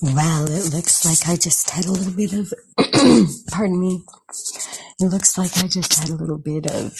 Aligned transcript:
Well, 0.00 0.48
it 0.48 0.72
looks 0.72 1.04
like 1.04 1.28
I 1.28 1.36
just 1.36 1.70
had 1.70 1.86
a 1.86 1.90
little 1.90 2.12
bit 2.12 2.32
of, 2.32 2.54
pardon 3.50 3.80
me, 3.80 4.04
it 5.00 5.06
looks 5.06 5.36
like 5.36 5.56
I 5.58 5.66
just 5.66 5.98
had 5.98 6.10
a 6.10 6.14
little 6.14 6.38
bit 6.38 6.70
of 6.70 6.96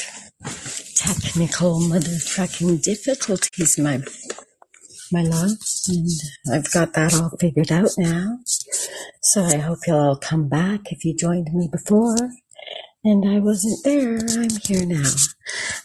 technical 0.97 1.79
motherfucking 1.79 2.83
difficulties, 2.83 3.79
my, 3.79 4.03
my 5.13 5.23
love. 5.23 5.53
And 5.87 6.09
I've 6.53 6.73
got 6.73 6.95
that 6.95 7.15
all 7.15 7.31
figured 7.39 7.71
out 7.71 7.91
now. 7.99 8.39
So 9.23 9.45
I 9.45 9.59
hope 9.59 9.79
you'll 9.87 9.97
all 9.97 10.17
come 10.17 10.49
back 10.49 10.91
if 10.91 11.05
you 11.05 11.15
joined 11.15 11.51
me 11.53 11.69
before. 11.71 12.17
And 13.05 13.29
I 13.29 13.39
wasn't 13.39 13.79
there. 13.85 14.19
I'm 14.41 14.51
here 14.67 14.85
now. 14.85 15.09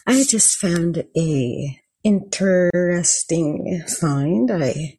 I 0.04 0.24
just 0.24 0.56
found 0.56 1.04
a 1.16 1.80
interesting 2.02 3.84
find. 4.00 4.50
I 4.50 4.98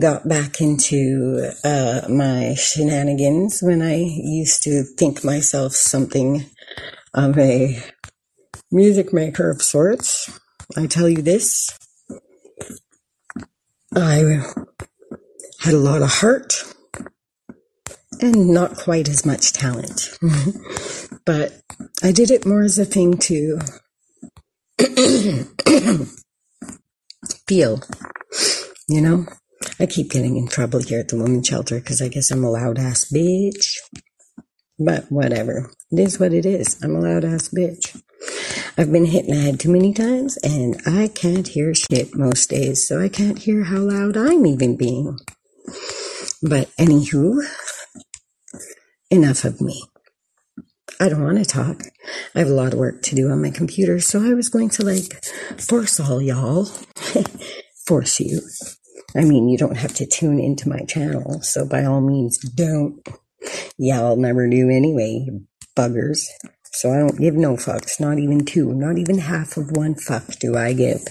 got 0.00 0.28
back 0.28 0.60
into 0.60 1.50
uh, 1.64 2.02
my 2.08 2.54
shenanigans 2.54 3.60
when 3.62 3.82
I 3.82 3.96
used 3.96 4.62
to 4.64 4.82
think 4.82 5.24
myself 5.24 5.72
something 5.72 6.46
of 7.14 7.38
a 7.38 7.82
music 8.70 9.12
maker 9.12 9.50
of 9.50 9.62
sorts. 9.62 10.40
I 10.76 10.86
tell 10.86 11.08
you 11.08 11.22
this, 11.22 11.70
I 13.94 14.42
had 15.60 15.74
a 15.74 15.78
lot 15.78 16.02
of 16.02 16.10
heart 16.10 16.52
and 18.20 18.48
not 18.48 18.76
quite 18.76 19.08
as 19.08 19.24
much 19.24 19.52
talent. 19.52 20.18
but 21.24 21.60
I 22.02 22.10
did 22.12 22.30
it 22.30 22.44
more 22.44 22.62
as 22.62 22.78
a 22.78 22.84
thing 22.84 23.18
to 23.18 23.58
feel, 27.46 27.80
you 28.88 29.00
know? 29.00 29.26
I 29.78 29.86
keep 29.86 30.10
getting 30.10 30.36
in 30.36 30.48
trouble 30.48 30.80
here 30.80 31.00
at 31.00 31.08
the 31.08 31.16
women's 31.16 31.48
shelter 31.48 31.78
because 31.78 32.00
I 32.00 32.08
guess 32.08 32.30
I'm 32.30 32.44
a 32.44 32.50
loud 32.50 32.78
ass 32.78 33.10
bitch. 33.12 33.76
But 34.78 35.10
whatever. 35.10 35.70
It 35.90 36.00
is 36.00 36.18
what 36.18 36.32
it 36.32 36.44
is. 36.46 36.82
I'm 36.82 36.96
a 36.96 37.00
loud 37.00 37.24
ass 37.24 37.48
bitch. 37.48 38.00
I've 38.78 38.92
been 38.92 39.06
hit 39.06 39.26
in 39.26 39.34
the 39.34 39.40
head 39.40 39.60
too 39.60 39.70
many 39.70 39.92
times 39.92 40.36
and 40.38 40.80
I 40.86 41.08
can't 41.08 41.48
hear 41.48 41.74
shit 41.74 42.14
most 42.14 42.50
days, 42.50 42.86
so 42.86 43.00
I 43.00 43.08
can't 43.08 43.38
hear 43.38 43.64
how 43.64 43.78
loud 43.78 44.16
I'm 44.16 44.44
even 44.46 44.76
being. 44.76 45.18
But 46.42 46.70
anywho, 46.78 47.42
enough 49.10 49.44
of 49.44 49.60
me. 49.60 49.82
I 50.98 51.08
don't 51.08 51.24
want 51.24 51.38
to 51.38 51.44
talk. 51.44 51.82
I 52.34 52.38
have 52.38 52.48
a 52.48 52.54
lot 52.54 52.72
of 52.72 52.78
work 52.78 53.02
to 53.02 53.14
do 53.14 53.30
on 53.30 53.42
my 53.42 53.50
computer, 53.50 54.00
so 54.00 54.22
I 54.22 54.32
was 54.34 54.48
going 54.48 54.70
to 54.70 54.84
like 54.84 55.24
force 55.58 56.00
all 56.00 56.22
y'all, 56.22 56.66
force 57.86 58.20
you 58.20 58.40
I 59.14 59.24
mean, 59.24 59.48
you 59.48 59.56
don't 59.58 59.76
have 59.76 59.94
to 59.94 60.06
tune 60.06 60.40
into 60.40 60.68
my 60.68 60.80
channel, 60.80 61.40
so 61.42 61.66
by 61.66 61.84
all 61.84 62.00
means, 62.00 62.38
don't. 62.38 63.06
Yeah, 63.78 64.00
I'll 64.00 64.16
never 64.16 64.48
do 64.48 64.68
anyway, 64.70 65.28
buggers. 65.76 66.24
So 66.72 66.92
I 66.92 66.98
don't 66.98 67.18
give 67.18 67.34
no 67.34 67.54
fucks, 67.54 68.00
not 68.00 68.18
even 68.18 68.44
two, 68.44 68.74
not 68.74 68.98
even 68.98 69.18
half 69.18 69.56
of 69.56 69.70
one 69.70 69.94
fuck 69.94 70.26
do 70.40 70.56
I 70.56 70.72
give. 70.72 71.04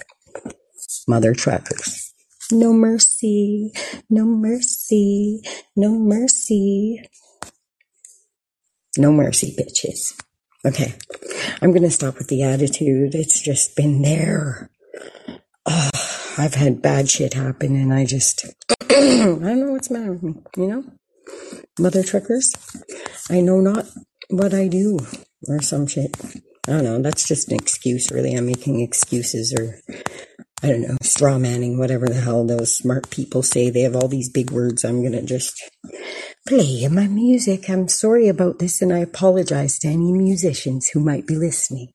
Mother 1.08 1.34
truckers. 1.34 2.14
No 2.52 2.74
mercy, 2.74 3.72
no 4.10 4.26
mercy, 4.26 5.42
no 5.76 5.92
mercy. 5.92 7.02
No 8.98 9.12
mercy, 9.12 9.56
bitches. 9.58 10.14
Okay, 10.64 10.94
I'm 11.62 11.72
gonna 11.72 11.90
stop 11.90 12.18
with 12.18 12.28
the 12.28 12.44
attitude. 12.44 13.16
It's 13.16 13.42
just 13.42 13.76
been 13.76 14.04
there. 14.04 14.70
Oh, 15.66 15.90
I've 16.38 16.56
had 16.56 16.82
bad 16.82 17.10
shit 17.10 17.34
happen 17.34 17.76
and 17.76 17.94
I 17.94 18.06
just, 18.06 18.46
I 18.82 18.86
don't 18.90 19.42
know 19.42 19.72
what's 19.72 19.88
the 19.88 19.98
matter 19.98 20.12
with 20.12 20.24
me, 20.24 20.36
you 20.58 20.68
know? 20.68 20.84
Mother 21.80 22.04
truckers, 22.04 22.54
I 23.30 23.42
know 23.42 23.60
not 23.60 23.86
what 24.30 24.54
I 24.54 24.68
do 24.68 25.00
or 25.48 25.62
some 25.62 25.88
shit. 25.88 26.16
I 26.68 26.72
don't 26.72 26.84
know. 26.84 27.02
That's 27.02 27.28
just 27.28 27.52
an 27.52 27.58
excuse, 27.58 28.12
really. 28.12 28.34
I'm 28.34 28.48
making 28.48 28.82
excuses 28.82 29.54
or, 29.54 29.80
I 30.64 30.68
don't 30.68 30.82
know, 30.82 30.98
straw 31.02 31.38
manning, 31.38 31.78
whatever 31.78 32.08
the 32.08 32.16
hell 32.20 32.46
those 32.46 32.76
smart 32.76 33.10
people 33.10 33.44
say. 33.44 33.70
They 33.70 33.82
have 33.82 33.96
all 33.96 34.08
these 34.08 34.30
big 34.30 34.52
words. 34.52 34.84
I'm 34.84 35.02
going 35.02 35.14
to 35.14 35.22
just 35.22 35.54
play 36.48 36.88
my 36.88 37.08
music. 37.08 37.70
I'm 37.70 37.88
sorry 37.88 38.28
about 38.28 38.60
this 38.60 38.82
and 38.82 38.92
I 38.92 39.00
apologize 39.00 39.80
to 39.80 39.88
any 39.88 40.12
musicians 40.12 40.90
who 40.90 41.00
might 41.00 41.28
be 41.28 41.36
listening. 41.36 41.90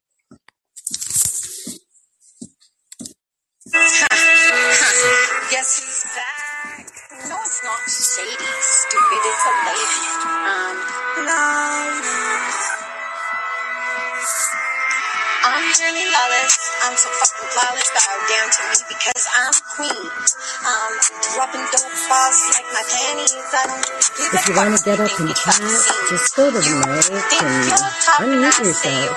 It's 9.30 9.46
a. 9.46 9.52
Um. 10.50 10.76
I'm 15.42 15.64
really 15.66 16.06
lawless. 16.10 16.54
I'm 16.82 16.96
so 16.96 17.08
fucking 17.14 17.48
flawless. 17.54 17.88
Bow 17.94 18.10
down 18.26 18.48
to 18.50 18.60
me 18.66 18.76
because 18.90 19.24
I'm 19.30 19.54
queen. 19.76 20.10
Um, 20.66 20.92
dropping 21.34 21.64
dope 21.70 21.94
balls 22.10 22.38
like 22.54 22.68
my 22.74 22.84
panties. 22.84 23.38
I 23.54 23.62
don't 23.70 23.84
give 24.18 24.34
If 24.34 24.42
you 24.48 24.54
want 24.56 24.76
to 24.76 24.82
get 24.84 25.00
up 25.00 25.14
and 25.20 25.30
chat, 25.30 25.62
just 26.10 26.36
go 26.36 26.50
to 26.50 26.58
mic 26.58 27.06
and 27.40 27.70
unmute 28.20 28.58
yourself. 28.66 29.14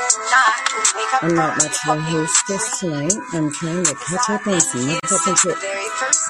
I'm 1.22 1.36
not 1.36 1.58
much 1.58 1.78
of 1.88 1.98
a 1.98 2.02
hostess 2.02 2.80
tonight. 2.80 3.18
I'm 3.34 3.52
trying 3.52 3.84
to 3.84 3.96
catch 3.96 4.30
up 4.30 4.48
on 4.48 4.60
some 4.62 4.82
motherfucking 4.82 5.38
shit. 5.42 5.58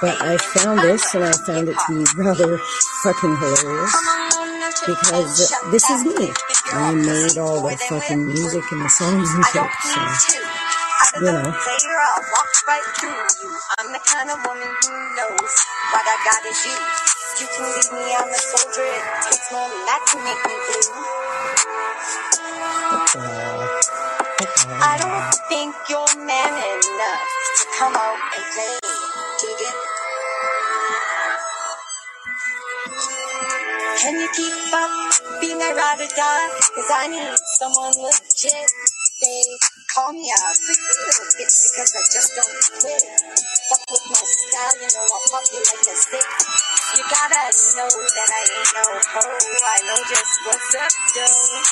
But 0.02 0.22
I 0.22 0.38
found 0.38 0.80
this 0.80 1.16
and 1.16 1.24
I 1.24 1.32
found 1.34 1.70
it 1.70 1.78
to 1.88 1.94
be 1.94 2.06
rather 2.22 2.60
fucking 3.04 3.36
hilarious 3.36 3.96
because 4.88 5.52
this 5.72 5.84
is 5.92 6.06
me. 6.08 6.32
I 6.72 6.96
made 6.96 7.38
all 7.38 7.60
the 7.60 7.76
fucking 7.76 8.28
music 8.28 8.64
and 8.72 8.80
the 8.80 8.88
songs 8.88 9.28
and 9.28 9.44
shit. 9.52 9.68
So, 9.84 10.00
you 11.20 11.36
know. 11.36 11.52
I'm 13.76 13.92
the 13.92 14.00
kind 14.08 14.32
of 14.32 14.40
woman 14.48 14.72
who 14.88 14.96
knows 15.20 15.54
what 15.92 16.06
I 16.08 16.16
got 16.24 16.48
you. 16.48 16.80
Can 17.44 17.66
leave 17.76 17.92
me, 17.92 18.16
a 18.16 18.24
soldier. 18.40 18.88
It 18.88 19.04
takes 19.28 19.52
more 19.52 19.68
than 19.68 19.84
that 19.84 20.00
to 20.08 20.16
make 20.24 20.40
me. 20.48 20.56
I 24.80 24.96
don't 24.96 25.28
think 25.50 25.76
you're 25.90 26.08
man 26.26 26.54
enough 26.56 27.28
to 27.60 27.66
come 27.78 27.96
out 28.00 28.20
and 28.38 28.44
play. 28.56 28.80
Dig 29.42 29.68
it? 29.68 29.93
Can 34.04 34.20
you 34.20 34.28
keep 34.36 34.52
up 34.74 34.92
being 35.40 35.62
a 35.62 35.70
ride 35.76 36.02
or 36.02 36.12
die? 36.12 36.50
Cause 36.76 36.92
I 36.92 37.08
need 37.08 37.38
someone 37.56 37.94
legit. 38.04 38.68
They 39.24 39.44
call 39.96 40.12
me 40.12 40.28
a 40.28 40.38
freaky 40.60 40.94
little 41.08 41.30
bitch 41.40 41.56
because 41.72 41.92
I 41.96 42.04
just 42.12 42.36
don't 42.36 42.52
quit. 42.84 43.04
Fuck 43.70 43.84
with 43.88 44.06
my 44.12 44.20
style, 44.20 44.76
you 44.82 44.90
know 44.92 45.08
I'll 45.08 45.24
pop 45.32 45.46
you 45.56 45.62
like 45.64 45.88
a 45.88 45.96
stick. 45.96 46.28
You 47.00 47.04
gotta 47.08 47.44
know 47.80 47.90
that 47.90 48.30
I 48.34 48.42
ain't 48.44 48.72
no 48.76 48.86
hoe. 48.92 49.40
I 49.64 49.78
know 49.88 50.00
just 50.04 50.36
what's 50.44 50.76
up, 50.76 50.94
though. 51.16 51.64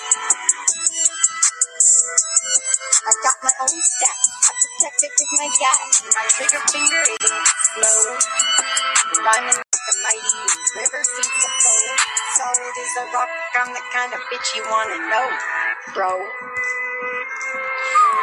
I 3.02 3.12
got 3.28 3.38
my 3.44 3.54
own 3.66 3.78
stack. 3.82 4.18
I 4.48 4.52
protect 4.56 5.04
it 5.04 5.12
with 5.20 5.32
my 5.36 5.50
gat. 5.52 5.80
My 6.16 6.26
trigger 6.32 6.64
finger 6.72 7.04
isn't 7.20 7.48
slow. 7.76 8.18
Like 9.26 9.71
a 9.92 9.94
mighty 10.04 10.40
river 10.80 11.04
seems 11.04 11.28
to 11.28 11.50
flow. 11.60 11.84
Solid 12.40 12.76
as 12.80 12.94
a 13.04 13.06
rock. 13.12 13.28
I'm 13.60 13.74
the 13.76 13.84
kind 13.92 14.14
of 14.16 14.20
bitch 14.32 14.56
you 14.56 14.64
wanna 14.72 14.96
know, 15.12 15.28
bro. 15.94 16.16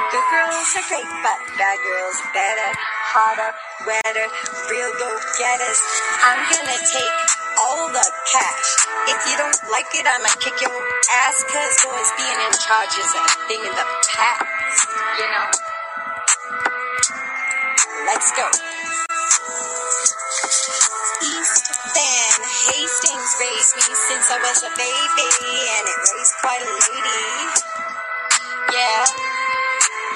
Good 0.09 0.27
girls 0.33 0.69
are 0.81 0.87
great, 0.89 1.11
but 1.21 1.39
bad 1.61 1.79
girls 1.85 2.19
better. 2.33 2.71
Harder, 3.13 3.53
wetter, 3.85 4.29
real 4.73 4.93
go-getters. 4.97 5.81
I'm 6.25 6.41
gonna 6.49 6.81
take 6.89 7.17
all 7.61 7.93
the 7.93 8.07
cash. 8.33 8.69
If 9.13 9.19
you 9.29 9.37
don't 9.37 9.61
like 9.69 9.93
it, 9.93 10.09
I'ma 10.09 10.33
kick 10.41 10.57
your 10.65 10.73
ass. 10.73 11.45
Cause 11.53 11.75
boys 11.85 12.11
being 12.17 12.41
in 12.49 12.53
charge 12.65 12.97
is 12.97 13.13
a 13.13 13.25
thing 13.45 13.61
in 13.61 13.75
the 13.77 13.87
past, 14.09 14.89
you 15.21 15.29
know? 15.37 15.49
Let's 18.09 18.33
go. 18.33 18.49
Van 21.29 22.41
Hastings 22.41 23.33
raised 23.37 23.77
me 23.77 23.85
since 23.93 24.33
I 24.33 24.41
was 24.41 24.65
a 24.65 24.73
baby, 24.81 25.29
and 25.77 25.85
it 25.85 26.01
raised 26.09 26.37
quite 26.41 26.65
a 26.65 26.73
lady. 26.73 27.21
Yeah, 28.73 29.05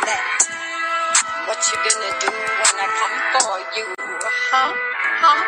that. 0.09 0.25
What 1.45 1.61
you 1.69 1.77
gonna 1.85 2.17
do 2.17 2.33
when 2.33 2.77
I 2.81 2.89
come 2.97 3.17
for 3.37 3.61
you? 3.77 3.87
Huh? 4.57 4.73
Huh? 5.21 5.41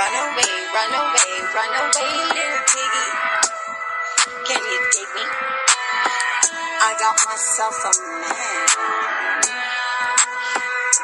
Run 0.00 0.14
away, 0.16 0.52
run 0.72 0.92
away, 0.96 1.32
run 1.60 1.72
away, 1.76 2.12
little 2.32 2.64
piggy. 2.72 3.08
Can 4.48 4.62
you 4.64 4.80
dig 4.96 5.08
me? 5.12 5.24
I 6.88 6.96
got 6.96 7.20
myself 7.28 7.76
a 7.84 7.92
man. 8.00 8.64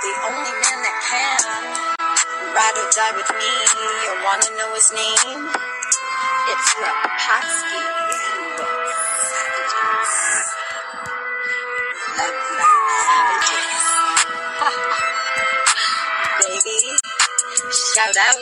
The 0.01 0.13
only 0.33 0.53
man 0.65 0.79
that 0.81 0.97
can 1.05 1.98
ride 2.55 2.77
or 2.79 2.89
die 2.95 3.13
with 3.17 3.31
me. 3.37 3.53
You 4.05 4.13
wanna 4.25 4.51
know 4.57 4.75
his 4.75 4.93
name? 4.93 5.43
It's 6.49 6.69
Rapatsky. 6.81 7.83
Baby, 16.49 16.79
shout 17.95 18.17
out 18.17 18.41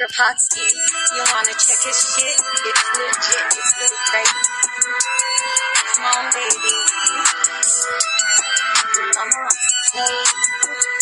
Rapatsky. 0.00 0.66
You 1.14 1.22
wanna 1.32 1.54
check 1.54 1.80
his 1.84 1.98
shit? 2.14 2.36
It's 2.66 2.84
legit. 2.98 3.46
It's 3.54 3.72
really 3.78 4.00
great. 4.10 4.32
Come 5.94 6.04
on, 6.04 6.24
baby. 6.32 6.76
Mama 9.14 9.36
wants 9.38 9.92
to 9.92 10.93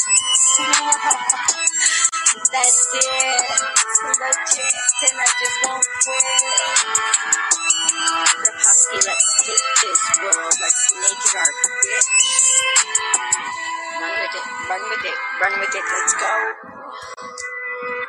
Run 14.69 14.83
with 14.91 15.05
it, 15.05 15.15
run 15.43 15.61
with 15.61 15.75
it. 15.75 15.85
Let's 15.93 16.15
go. 16.15 16.53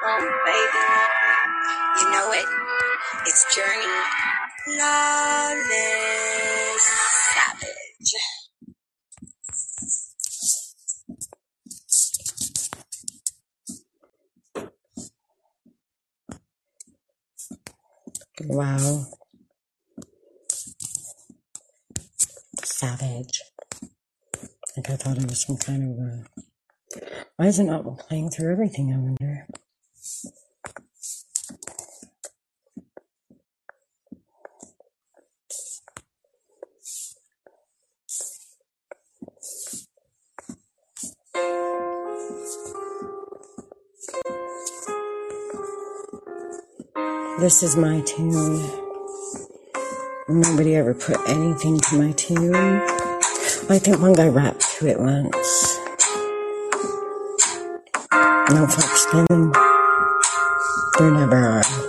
Oh, 0.05 0.19
baby. 0.45 0.83
You 1.99 2.11
know 2.11 2.31
it. 2.33 2.45
It's 3.25 3.55
Journey. 3.55 3.93
Lawless 4.77 5.63
Savage. 7.33 8.13
Wow. 18.47 19.05
Savage. 22.63 23.41
Like 24.75 24.89
I 24.89 24.95
thought 24.95 25.17
it 25.19 25.29
was 25.29 25.41
some 25.41 25.57
kind 25.57 25.83
of 25.83 25.99
a. 25.99 26.25
Why 27.35 27.45
is 27.45 27.59
it 27.59 27.65
not 27.65 27.99
playing 27.99 28.31
through 28.31 28.51
everything? 28.51 28.91
I 28.91 28.97
wonder. 28.97 29.45
This 47.39 47.61
is 47.61 47.75
my 47.75 48.01
tune. 48.01 48.71
Nobody 50.29 50.75
ever 50.75 50.95
put 50.95 51.17
anything 51.29 51.79
to 51.79 51.95
my 51.99 52.11
tune. 52.13 53.02
I 53.69 53.79
think 53.79 53.99
one 53.99 54.13
guy 54.13 54.27
rapped 54.27 54.61
to 54.79 54.87
it 54.87 54.99
once. 54.99 55.79
No 58.51 58.67
fucks 58.67 59.11
given. 59.11 59.51
There 60.99 61.11
never 61.11 61.35
are. 61.35 61.82